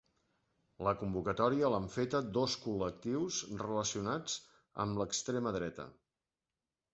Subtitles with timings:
[0.85, 4.39] La convocatòria l’han feta dos col·lectius relacionats
[4.87, 5.87] amb l’extrema dreta.